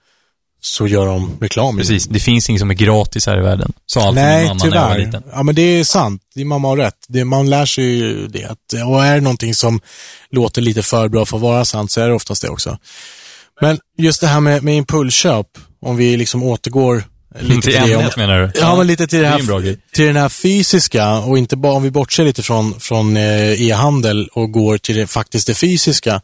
[0.64, 1.78] så gör de reklam.
[1.78, 3.74] Precis, det finns inget som är gratis här i världen.
[3.86, 5.06] Sa alltid min Nej, mamma när jag var tyvärr.
[5.06, 5.24] liten.
[5.32, 6.22] Ja, men det är sant.
[6.36, 6.96] Din mamma har rätt.
[7.08, 8.84] Det, man lär sig ju det.
[8.84, 9.80] Och är det någonting som
[10.32, 12.78] låter lite för bra för att vara sant så är det oftast det också.
[13.62, 15.48] Men just det här med, med impulsköp,
[15.82, 17.04] om vi liksom återgår
[17.40, 17.96] lite Till till det.
[17.96, 18.52] Om, ämnet menar du?
[18.60, 21.74] ja, men lite till det, det är här, till den här fysiska och inte bara
[21.74, 26.22] om vi bortser lite från, från eh, e-handel och går till det, faktiskt det fysiska.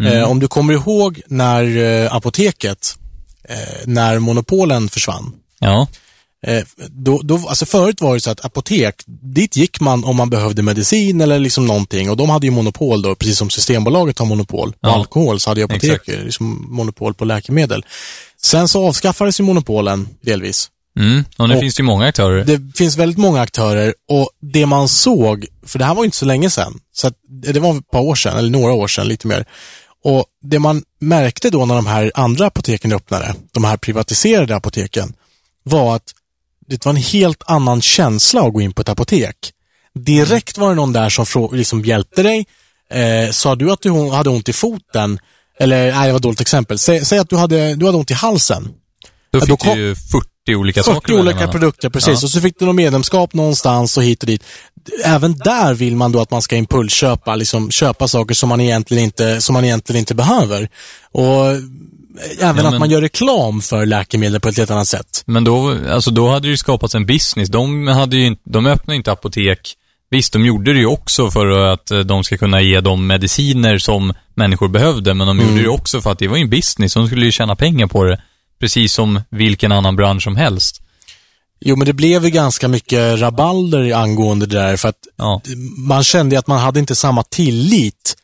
[0.00, 0.12] Mm.
[0.12, 2.96] Eh, om du kommer ihåg när eh, apoteket,
[3.84, 5.32] när monopolen försvann.
[5.58, 5.86] Ja,
[6.46, 10.30] Eh, då, då, alltså förut var det så att apotek, dit gick man om man
[10.30, 14.26] behövde medicin eller liksom någonting och de hade ju monopol då, precis som Systembolaget har
[14.26, 17.84] monopol på Ja, alkohol så hade ju apotek liksom monopol på läkemedel.
[18.42, 20.68] Sen så avskaffades ju monopolen delvis.
[20.98, 21.24] mm.
[21.38, 22.44] och nu Och- finns det ju många aktörer.
[22.44, 26.16] Det finns väldigt många aktörer och det man såg, för det här var ju inte
[26.16, 27.14] så länge sedan, så att,
[27.52, 29.44] det var ett par år sedan, eller några år sedan, lite mer.
[30.04, 35.14] Och det man märkte då när de här andra apoteken öppnade, de här privatiserade apoteken,
[35.62, 36.14] var att
[36.66, 39.36] det var en helt annan känsla att gå in på ett apotek.
[39.94, 42.46] Direkt var det någon där som liksom hjälpte dig.
[42.90, 45.18] Eh, sa du att du hade ont i foten,
[45.58, 46.78] eller nej, det var ett dåligt exempel.
[46.78, 48.68] Säg, säg att du hade, du hade ont i halsen.
[49.34, 51.52] Då Ja, fick då du kom- ju 40 olika 40 saker att välja olika mellan.
[51.52, 52.22] produkter, precis.
[52.22, 52.26] Ja.
[52.26, 54.42] Och så fick du något medlemskap någonstans och hit och dit.
[55.04, 59.04] Även där vill man då att man ska impulsköpa, liksom köpa saker som man egentligen
[59.04, 60.68] inte, som man egentligen inte behöver.
[61.12, 61.62] Och även
[62.40, 65.22] Ja, att men- man gör reklam för läkemedel på ett helt annat sätt.
[65.26, 67.48] Men då, alltså då hade det ju skapats en business.
[67.48, 69.74] De, hade ju, inte- de öppnade inte apotek.
[70.10, 73.78] Visst, de gjorde det ju också för att eh, de ska kunna ge de mediciner
[73.78, 76.50] som människor behövde, men de gjorde det ju också för att det var ju en
[76.50, 76.94] business.
[76.94, 78.20] De skulle ju tjäna pengar på det.
[78.60, 80.80] Precis som vilken annan bransch som helst.
[81.60, 85.40] Jo, men det blev ju ganska mycket rabalder angående det där för att Ja,
[85.78, 88.16] man kände att man hade inte samma tillit.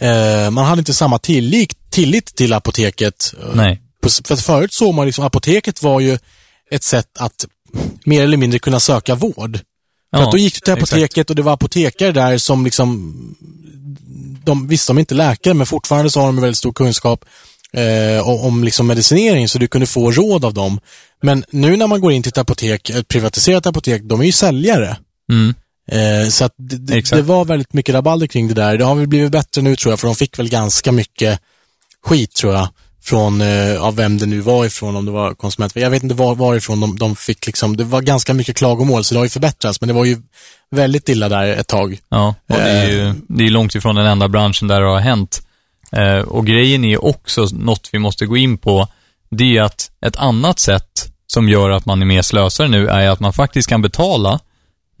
[0.00, 3.34] Eh, man hade inte samma tillit, tillit till apoteket.
[3.54, 3.80] nej.
[4.24, 6.18] För förut såg man liksom, apoteket var ju
[6.70, 7.46] ett sätt att
[8.04, 9.56] mer eller mindre kunna söka vård.
[9.56, 10.92] För Ja, att då gick du till exakt.
[10.92, 13.14] apoteket och det var apotekare där som liksom,
[14.44, 17.24] de visste de inte läkare men fortfarande så har de väldigt stor kunskap
[17.76, 20.80] eh, om, om liksom medicinering så du kunde få råd av dem.
[21.22, 24.32] Men nu när man går in till ett apotek, ett privatiserat apotek, de är ju
[24.32, 24.96] säljare.
[25.32, 25.54] Mm.
[25.90, 28.78] Eh, så att det, var väldigt mycket rabalder kring det där.
[28.78, 31.40] Det har väl blivit bättre nu tror jag, för de fick väl ganska mycket
[32.04, 32.68] skit tror jag.
[33.02, 35.76] Från, eh, av vem det nu var ifrån, om det var konsument.
[35.76, 39.14] Jag vet inte var, varifrån de, de fick liksom, det var ganska mycket klagomål, så
[39.14, 40.18] det har ju förbättrats, men det var ju
[40.70, 41.98] väldigt illa där ett tag.
[42.08, 45.00] Ja, och det är ju det är långt ifrån den enda branschen där det har
[45.00, 45.42] hänt.
[45.92, 48.88] Eh, och grejen är också något vi måste gå in på.
[49.30, 53.08] Det är att ett annat sätt som gör att man är mer slösare nu är
[53.08, 54.40] att man faktiskt kan betala,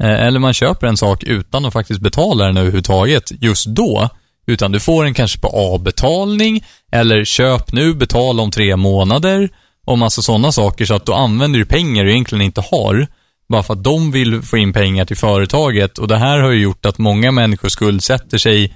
[0.02, 4.08] eh, eller man köper en sak utan att faktiskt betala den överhuvudtaget just då.
[4.46, 9.48] Utan du får den kanske på avbetalning, eller köp nu, betala om tre månader,
[9.84, 10.84] och massa sådana saker.
[10.84, 13.06] Så att då använder du pengar du egentligen inte har,
[13.48, 15.98] bara för att de vill få in pengar till företaget.
[15.98, 18.74] Och det här har ju gjort att många människor skuldsätter sig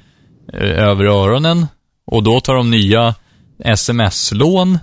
[0.53, 1.67] eh, över öronen,
[2.11, 3.15] och då tar de nya
[3.65, 4.79] sms-lån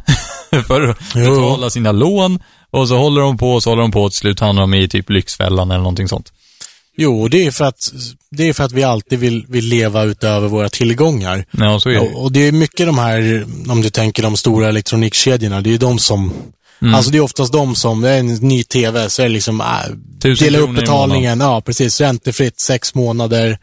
[0.67, 2.39] för att betala sina lån.
[2.71, 4.73] Och så håller de på och så håller de på och till slut hamnar de
[4.73, 6.31] i typ Lyxfällan eller någonting sånt.
[6.97, 7.93] Jo, det är för att,
[8.31, 11.45] det är för att vi alltid vill, vill leva utöver våra tillgångar.
[11.51, 11.99] Ja, så är det.
[11.99, 15.77] Och, och det är mycket de här, om du tänker de stora elektronikkedjorna, det är
[15.77, 16.33] de som
[16.81, 16.95] Mm.
[16.95, 19.61] Alltså det är oftast de som, det är en ny TV, så är det liksom,
[19.61, 23.57] äh, dela upp betalningen, ja precis, räntefritt, sex månader.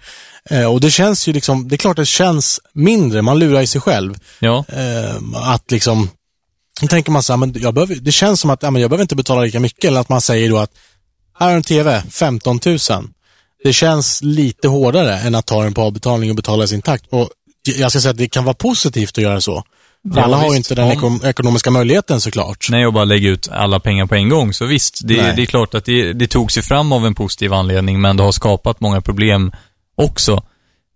[0.50, 3.66] Eh, och det känns ju liksom, det är klart det känns mindre, man lurar i
[3.66, 4.14] sig själv.
[4.38, 6.10] Ja, Eh, att liksom,
[6.80, 8.90] då tänker man så här, men jag behöver, det känns som att ja, men jag
[8.90, 10.70] behöver inte betala lika mycket, eller att man säger då att,
[11.38, 12.78] här är en TV, 15 000.
[13.64, 17.04] Det känns lite hårdare än att ta den på avbetalning och betala sin takt.
[17.10, 17.30] Och
[17.66, 19.64] jag ska säga att det kan vara positivt att göra så.
[20.14, 22.66] Ja, alla har ju inte den Om- eko- ekonomiska möjligheten såklart.
[22.70, 24.52] nej och bara lägga ut alla pengar på en gång.
[24.52, 27.52] Så visst, det, det är klart att det, det tog sig fram av en positiv
[27.52, 29.52] anledning, men det har skapat många problem
[29.96, 30.42] också.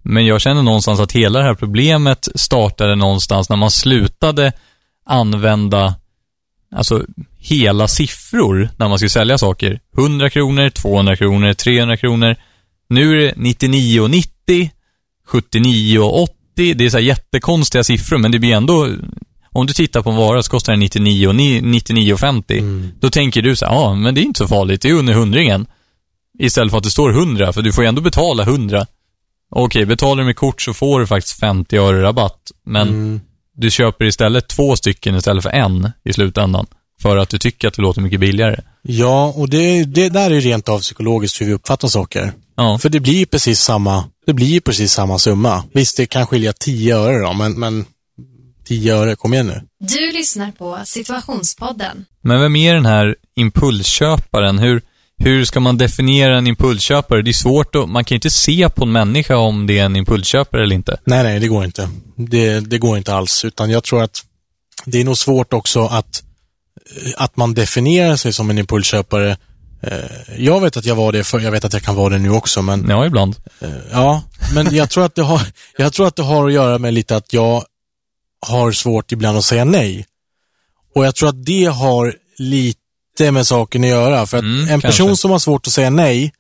[0.03, 4.53] Men jag känner någonstans att hela det här problemet startade någonstans när man slutade
[5.07, 5.95] använda
[6.77, 7.05] alltså
[7.39, 9.81] hela siffror när man ska sälja saker.
[9.99, 12.37] 100 kronor, 200 kronor, 300 kronor.
[12.89, 14.71] Nu är det 99,90,
[15.33, 16.29] 79,80.
[16.57, 18.89] Det är så jättekonstiga siffror, men det blir ändå
[19.53, 22.59] Om du tittar på en vara så kostar den 99 och ni- 99,50.
[22.59, 22.89] Mm.
[23.01, 25.67] Då tänker du så ja, men det är inte så farligt, det är under hundringen.
[26.39, 28.87] Istället för att det står 100, för du får ju ändå betala 100.
[29.51, 33.21] Okej, betalar du med kort så får du faktiskt 50 öre rabatt, men Mm.
[33.57, 36.67] du köper istället två stycken istället för en i slutändan.
[37.03, 38.61] För att du tycker att det låter mycket billigare.
[38.83, 42.33] Ja, och det, det där är rent av psykologiskt hur vi uppfattar saker.
[42.57, 45.65] Ja, För det blir ju precis samma, det blir ju precis samma summa.
[45.73, 47.85] Visst, det kan skilja 10 öre då, men, men
[48.65, 49.63] 10 öre, kom igen nu.
[49.81, 52.05] Du lyssnar på Situationspodden.
[52.21, 54.59] men vem är den här impulsköparen?
[54.59, 54.83] Hur,
[55.19, 57.23] hur ska man definiera en impulsköpare?
[57.23, 59.85] Det är svårt att, man kan ju inte se på en människa om det är
[59.85, 60.99] en impulsköpare eller inte.
[61.05, 61.89] Nej, nej, det går inte.
[62.17, 64.25] Det, det går inte alls, utan jag tror att
[64.85, 66.23] det är nog svårt också att,
[67.17, 69.37] att man definierar sig som en impulsköpare.
[69.83, 69.95] Eh,
[70.39, 72.31] Jag vet att jag var det för, jag vet att jag kan vara det nu
[72.31, 73.37] också, men Ja, ibland.
[73.61, 74.23] Eh, Ja,
[74.55, 75.41] men jag tror, att det har,
[75.79, 77.65] jag tror att det har att göra med lite att jag
[78.47, 80.07] har svårt ibland att säga nej.
[80.95, 84.27] Och jag tror att det har lite med saken att göra.
[84.27, 85.21] För att Mm, en person kanske.
[85.23, 86.33] som har svårt att säga nej,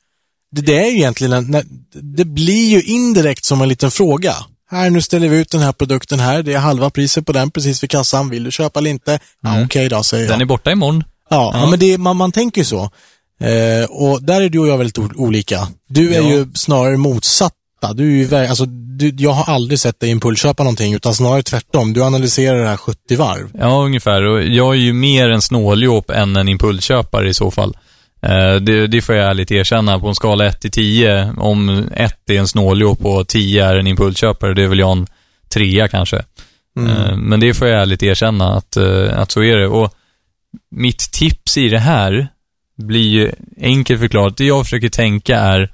[0.53, 4.35] det, det är ju egentligen en, det blir ju indirekt som en liten fråga.
[4.70, 6.42] Här, nu ställer vi ut den här produkten här.
[6.42, 8.31] Det är halva priset på den precis vid kassan.
[8.31, 9.18] Vill du köpa eller inte?
[9.42, 10.33] Ja, okej då, säger jag.
[10.33, 11.05] Den är borta imorgon.
[11.31, 11.61] Ja, Ja.
[11.61, 11.70] ja.
[11.70, 12.90] men det, man, man tänker ju så.
[13.40, 15.68] Eh, och där är du och jag väldigt olika.
[15.88, 16.29] Du är Ja.
[16.31, 17.55] ju snarare motsatta.
[17.94, 21.92] Du är ju, alltså, du, jag har aldrig sett dig impulsköpa någonting, utan snarare tvärtom.
[21.92, 23.51] Du analyserar det här 70 varv.
[23.61, 24.22] Ja, ungefär.
[24.22, 27.77] Och jag är ju mer en snåljåp än en impulsköpare i så fall.
[28.22, 29.99] Eh, Det, det får jag ärligt erkänna.
[29.99, 33.87] På en skala 1 till 10, om 1 är en snåljåp och 10 är en
[33.87, 35.07] impulsköpare, det är väl jag en
[35.49, 36.16] trea kanske.
[36.79, 39.68] Eh, Men det får jag ärligt erkänna att, eh, att så är det.
[39.68, 39.92] Och
[40.70, 42.29] mitt tips i det här
[42.77, 44.37] blir ju enkelt förklarat.
[44.37, 45.73] Det jag försöker tänka är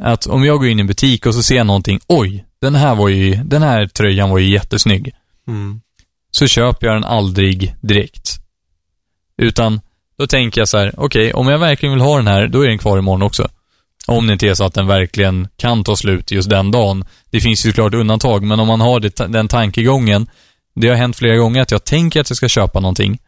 [0.00, 2.74] att om jag går in i en butik och så ser jag någonting, oj, den
[2.74, 5.12] här var ju, den här tröjan var ju jättesnygg
[5.48, 5.80] Mm.
[6.30, 8.38] så köper jag den aldrig direkt.
[9.36, 9.80] Utan
[10.18, 12.68] då tänker jag så här, okej, om jag verkligen vill ha den här, då är
[12.68, 13.48] den kvar imorgon också.
[14.06, 17.04] Om det inte är så att den verkligen kan ta slut just den dagen.
[17.30, 20.26] Det finns ju såklart undantag, men om man har det, den tankegången.
[20.74, 23.18] Det har hänt flera gånger att jag tänker att jag ska köpa någonting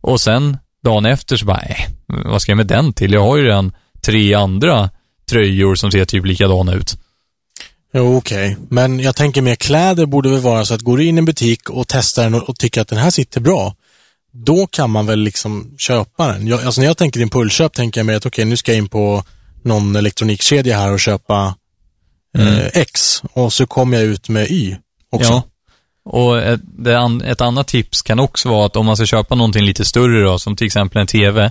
[0.00, 3.12] och sen dagen efter så bara, äh, vad ska jag med den till?
[3.12, 3.72] Jag har ju redan
[4.06, 4.90] tre andra
[5.30, 6.98] tröjor som ser typ likadana ut.
[7.94, 8.56] Jo, okej.
[8.68, 11.24] Men jag tänker mer kläder borde väl vara så att går du in i en
[11.24, 13.74] butik och testar den och, tycker att den här sitter bra,
[14.32, 16.46] då kan man väl liksom köpa den.
[16.46, 18.88] Jag, alltså när jag tänker impulsköp tänker jag mer att okej, nu ska jag in
[18.88, 19.24] på
[19.62, 21.54] någon elektronikkedja här och köpa
[22.38, 24.76] eh, X och så kommer jag ut med Y
[25.10, 25.32] också.
[25.32, 25.42] Ja.
[26.10, 26.60] Och ett,
[27.24, 30.38] ett annat tips kan också vara att om man ska köpa någonting lite större då,
[30.38, 31.50] som till exempel en TV,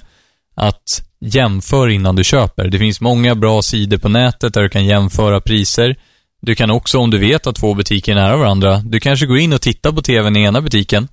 [0.56, 2.67] att jämför innan du köper.
[2.67, 5.96] Det finns många bra sidor på nätet där du kan jämföra priser.
[6.41, 9.38] Du kan också, om du vet att två butiker är nära varandra, du kanske går
[9.38, 11.08] in och tittar på TVn i ena butiken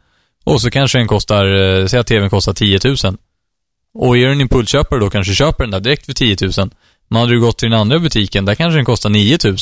[0.45, 2.97] och så kanske den kostar, eh, säg att TVn kostar 10 000.
[3.95, 6.71] Och är du en impulsköpare då kanske köper den där direkt för 10 000.
[7.09, 9.57] Men hade du gått till den andra butiken, där kanske den kostar 9 000.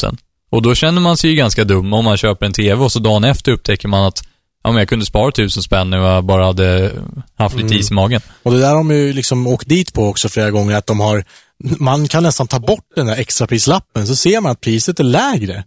[0.53, 2.99] Och då känner man sig ju ganska dum om man köper en TV och så
[2.99, 4.23] dagen efter upptäcker man att
[4.65, 6.93] ja, men jag kunde spara 1000 spänn när jag bara hade
[7.35, 8.21] haft lite is i magen.
[8.43, 11.01] Och det där har de ju liksom åkt dit på också flera gånger, att de
[11.01, 11.25] har,
[11.59, 15.65] man kan nästan ta bort den där extraprislappen, så ser man att priset är lägre.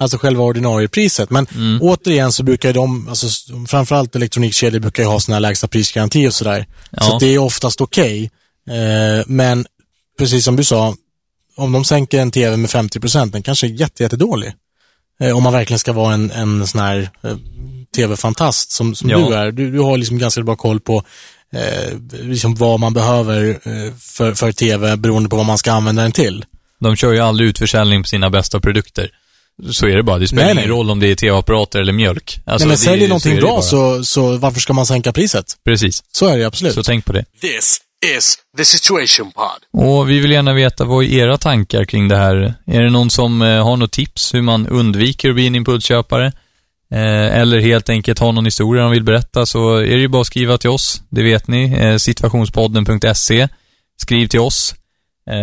[0.00, 1.30] Alltså själva ordinariepriset.
[1.30, 1.46] Men
[1.80, 3.26] återigen så brukar de, alltså
[3.68, 6.66] framförallt elektronikkedjor brukar ju ha sådana här lägsta prisgaranti och sådär.
[6.90, 7.02] Ja.
[7.02, 8.30] Så det är oftast okej.
[8.68, 9.66] Eh, men
[10.18, 10.94] precis som du sa,
[11.58, 14.52] om de sänker en TV med 50 procent, den kanske är jätte, jättedålig.
[15.20, 17.36] Eh, om man verkligen ska vara en, en sån här eh,
[17.96, 19.18] TV-fantast som, som Ja.
[19.18, 19.50] du är.
[19.52, 21.02] Du, du har liksom ganska bra koll på
[21.54, 26.02] eh, liksom vad man behöver eh, för, för TV beroende på vad man ska använda
[26.02, 26.44] den till.
[26.80, 29.10] De kör ju aldrig utförsäljning på sina bästa produkter.
[29.70, 30.18] Så är det bara.
[30.18, 30.78] Det spelar Nej, ingen nej.
[30.78, 32.40] roll om det är TV-apparater eller mjölk.
[32.46, 34.86] Alltså, Nej, men det- säljer så någonting är det bra så, så varför ska man
[34.86, 35.44] sänka priset?
[35.64, 36.02] Precis.
[36.12, 36.74] Så är det absolut.
[36.74, 37.24] Så tänk på det.
[37.40, 39.82] This is the Situation Pod.
[39.86, 42.54] Och vi vill gärna veta vad är era tankar kring det här?
[42.66, 46.26] Är det någon som eh, har något tips hur man undviker att bli en impulsköpare?
[46.94, 50.20] Eh, eller helt enkelt har någon historia de vill berätta så är det ju bara
[50.20, 51.02] att skriva till oss.
[51.08, 51.72] Det vet ni.
[51.72, 53.48] Eh, situationspodden.se.
[54.00, 54.74] Skriv till oss.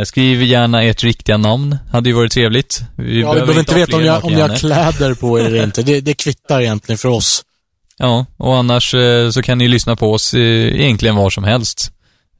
[0.05, 1.77] Skriv gärna ert riktiga namn.
[1.91, 2.81] Hade ju varit trevligt.
[2.97, 4.57] Vi ja, vi behöver inte veta om jag har Mark-Janne.
[4.57, 5.83] kläder på er eller inte.
[5.83, 7.43] Det, det kvittar egentligen för oss.
[7.97, 8.95] Ja, och annars
[9.33, 11.91] så kan ni lyssna på oss egentligen var som helst.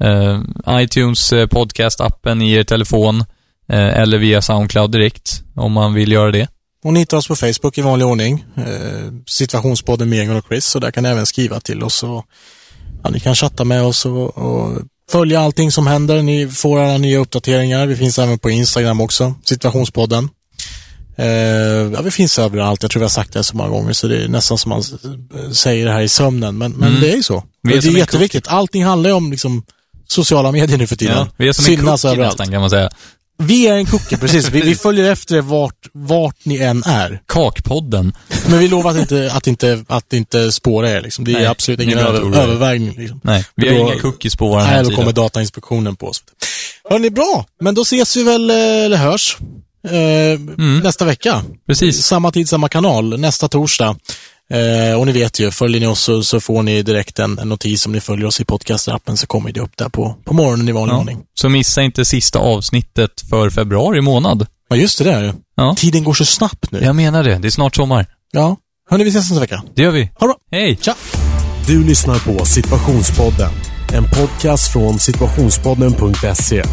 [0.03, 3.19] Eh, iTunes eh, podcast-appen i er telefon
[3.69, 6.47] eh, eller via Soundcloud direkt om man vill göra det.
[6.83, 8.45] Och ni hittar oss på Facebook i vanlig ordning.
[8.57, 10.75] Eh, situationspodden med Egon och Chris.
[10.75, 12.03] Och där kan ni även skriva till oss.
[12.03, 12.25] Och,
[13.03, 14.81] ja, ni kan chatta med oss och, och
[15.11, 16.21] följa allting som händer.
[16.21, 17.85] Ni får alla nya uppdateringar.
[17.87, 20.29] Vi finns även på Instagram också, situationspodden.
[21.17, 21.27] Eh,
[21.93, 22.81] ja, vi finns överallt.
[22.83, 24.83] Jag tror vi har sagt det så många gånger så det är nästan som man
[25.53, 26.57] säger det här i sömnen.
[26.57, 27.01] Men, men Mm.
[27.01, 27.43] det är ju så.
[27.61, 28.47] Vi är det är jätteviktigt.
[28.47, 29.63] Allting handlar ju om liksom,
[30.07, 31.17] sociala medier nu för tiden.
[31.17, 32.37] Ja, vi är som en Synas cookie överallt.
[32.39, 32.89] nästan kan man säga.
[33.37, 34.49] Vi är en cookie, precis.
[34.49, 37.21] Vi, vi följer efter er vart, vart ni än är.
[37.27, 38.13] Kakpodden.
[38.47, 41.01] Men vi lovar att inte, att inte, att inte spåra er.
[41.01, 41.25] Liksom.
[41.25, 42.95] Det är Nej, absolut ingen över, övervägning.
[42.97, 43.19] Liksom.
[43.23, 46.23] Nej, vi har Då- inga cookies på vår Nej, då kommer Datainspektionen på oss.
[46.89, 47.45] Hörni, bra.
[47.61, 49.37] Men då ses vi väl, eh, eller hörs,
[49.87, 50.79] eh, Mm.
[50.79, 51.43] nästa vecka.
[51.67, 52.03] Precis.
[52.05, 53.95] Samma tid, samma kanal, nästa torsdag.
[54.53, 57.49] Eh, och ni vet ju, följer ni oss så, så får ni direkt en, en
[57.49, 60.69] notis om ni följer oss i podcastrappen så kommer det upp där på, på morgonen
[60.69, 60.99] i vanlig Ja.
[60.99, 61.17] ordning.
[61.33, 64.47] Så missa inte sista avsnittet för februari månad.
[64.69, 65.33] Ja, just det där ju.
[65.55, 65.75] Ja.
[65.77, 66.79] Tiden går så snabbt nu.
[66.83, 67.35] Jag menar det.
[67.37, 68.05] Det är snart sommar.
[68.31, 68.57] Ja.
[68.89, 69.63] Hörni, vi ses nästa vecka.
[69.75, 70.01] Det gör vi.
[70.03, 70.35] Ha det bra.
[70.51, 70.77] Hej!
[70.81, 70.95] Tja!
[71.67, 73.51] Du lyssnar på Situationspodden.
[73.93, 76.63] En podcast från situationspodden.se.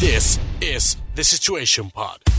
[0.00, 2.34] This is the situation pod.